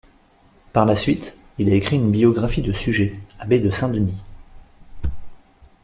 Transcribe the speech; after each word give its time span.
Par 0.73 0.87
la 0.87 0.95
suite, 0.95 1.37
il 1.59 1.69
a 1.69 1.75
écrit 1.75 1.95
une 1.95 2.09
biographie 2.09 2.63
de 2.63 2.73
Suger, 2.73 3.19
abbé 3.37 3.59
de 3.59 3.69
Saint-Denis. 3.69 4.19